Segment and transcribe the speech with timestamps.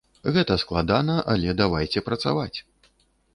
[0.35, 2.57] Гэта складана, але давайце працаваць.